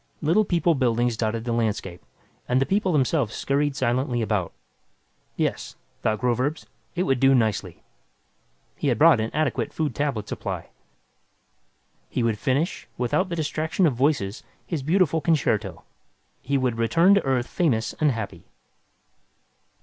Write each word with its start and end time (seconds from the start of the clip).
Little 0.19 0.45
People 0.45 0.73
buildings 0.73 1.15
dotted 1.15 1.43
the 1.43 1.51
landscape, 1.51 2.03
and 2.49 2.59
the 2.59 2.65
people 2.65 2.91
themselves 2.91 3.35
scurried 3.35 3.75
silently 3.75 4.23
about. 4.23 4.51
Yes, 5.35 5.75
thought 6.01 6.17
Groverzb, 6.21 6.65
it 6.95 7.03
would 7.03 7.19
do 7.19 7.35
nicely. 7.35 7.83
He 8.75 8.87
had 8.87 8.97
brought 8.97 9.19
an 9.19 9.29
adequate 9.31 9.71
food 9.71 9.93
tablet 9.93 10.27
supply. 10.27 10.69
He 12.09 12.23
would 12.23 12.39
finish, 12.39 12.87
without 12.97 13.29
the 13.29 13.35
distraction 13.35 13.85
of 13.85 13.93
voices, 13.93 14.41
his 14.65 14.81
beautiful 14.81 15.21
concerto. 15.21 15.83
He 16.41 16.57
would 16.57 16.79
return 16.79 17.13
to 17.13 17.23
Earth 17.23 17.45
famous 17.45 17.93
and 17.99 18.11
happy. 18.11 18.47